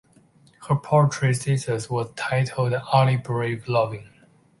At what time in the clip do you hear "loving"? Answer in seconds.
3.67-4.09